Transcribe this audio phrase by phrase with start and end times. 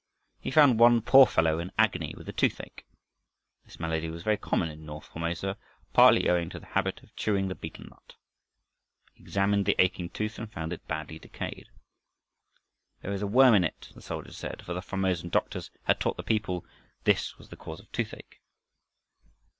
[0.39, 2.83] He found one poor fellow in agony with the toothache.
[3.65, 5.59] This malady was very common in north Formosa,
[5.93, 8.15] partly owing to the habit of chewing the betel nut.
[9.13, 11.69] He examined the aching tooth and found it badly decayed.
[13.03, 16.17] "There is a worm in it," the soldier said, for the Formosan doctors had taught
[16.17, 16.65] the people
[17.03, 18.41] this was the cause of toothache.